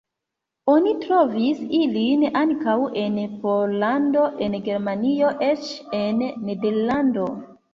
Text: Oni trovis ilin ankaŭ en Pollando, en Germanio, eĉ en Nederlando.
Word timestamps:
Oni 0.71 0.93
trovis 1.01 1.59
ilin 1.79 2.23
ankaŭ 2.41 2.75
en 3.03 3.19
Pollando, 3.45 4.25
en 4.47 4.57
Germanio, 4.71 5.31
eĉ 5.51 5.71
en 6.03 6.25
Nederlando. 6.49 7.29